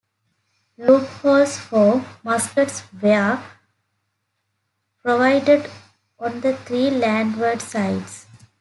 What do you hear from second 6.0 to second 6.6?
on the